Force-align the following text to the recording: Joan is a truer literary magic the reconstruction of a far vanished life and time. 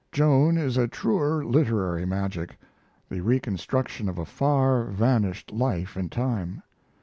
Joan 0.11 0.57
is 0.57 0.77
a 0.77 0.87
truer 0.87 1.45
literary 1.45 2.05
magic 2.07 2.57
the 3.07 3.21
reconstruction 3.21 4.09
of 4.09 4.17
a 4.17 4.25
far 4.25 4.85
vanished 4.85 5.51
life 5.51 5.95
and 5.95 6.11
time. 6.11 6.63